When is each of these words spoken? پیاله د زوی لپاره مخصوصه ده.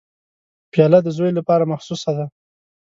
پیاله 0.71 0.99
د 1.03 1.07
زوی 1.17 1.31
لپاره 1.39 1.69
مخصوصه 1.73 2.11
ده. 2.17 2.25